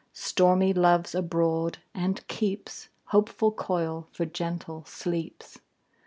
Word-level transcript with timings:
Stormy 0.13 0.73
Love's 0.73 1.13
abroad, 1.13 1.77
and 1.93 2.27
keeps 2.27 2.89
Hopeful 3.09 3.51
coil 3.51 4.07
for 4.11 4.25
gentle 4.25 4.83
sleeps. 4.83 5.59